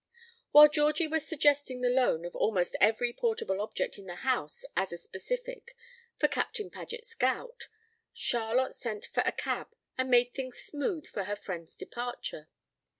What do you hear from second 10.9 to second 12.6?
for her friend's departure.